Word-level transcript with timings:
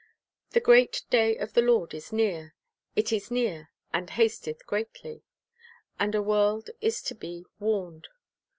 "The 0.49 0.59
great 0.59 1.03
day 1.11 1.37
of 1.37 1.53
the 1.53 1.61
Lord 1.61 1.93
is 1.93 2.11
near, 2.11 2.55
it 2.95 3.13
is 3.13 3.29
near, 3.29 3.69
and 3.93 4.09
hasteth 4.09 4.65
greatly." 4.65 5.21
1 5.97 5.97
And 5.99 6.15
a 6.15 6.23
world 6.23 6.71
is 6.81 7.03
to 7.03 7.13
be 7.13 7.45
warned. 7.59 8.07